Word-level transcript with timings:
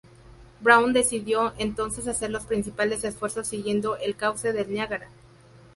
Brown 0.61 0.93
decidió, 0.93 1.53
entonces, 1.59 2.07
hacer 2.07 2.31
los 2.31 2.47
principales 2.47 3.03
esfuerzos 3.03 3.47
siguiendo 3.47 3.97
el 3.97 4.15
cauce 4.15 4.51
del 4.51 4.73
Niágara. 4.73 5.09